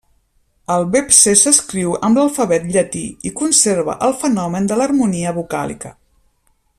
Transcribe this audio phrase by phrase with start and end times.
[0.75, 5.97] El vepse s'escriu amb l'alfabet llatí i conserva el fenomen de l'harmonia vocàlica.